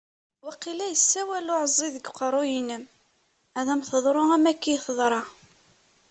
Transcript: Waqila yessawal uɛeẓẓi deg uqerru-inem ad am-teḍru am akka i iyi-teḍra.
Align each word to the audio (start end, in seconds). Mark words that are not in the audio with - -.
Waqila 0.45 0.85
yessawal 0.89 1.47
uɛeẓẓi 1.53 1.87
deg 1.95 2.05
uqerru-inem 2.09 2.83
ad 3.59 3.67
am-teḍru 3.73 4.23
am 4.35 4.45
akka 4.51 4.67
i 4.69 4.73
iyi-teḍra. 4.75 5.21